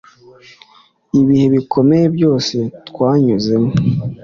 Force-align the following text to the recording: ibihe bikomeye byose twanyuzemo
ibihe 1.19 1.45
bikomeye 1.55 2.05
byose 2.15 2.57
twanyuzemo 2.87 3.71